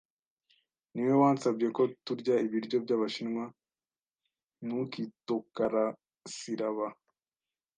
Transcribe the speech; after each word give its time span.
Niwowe 0.91 1.15
wasabye 1.23 1.67
ko 1.77 1.83
turya 2.05 2.35
ibiryo 2.45 2.77
byabashinwa, 2.85 3.43
ntukitokarasiraba. 4.65 6.87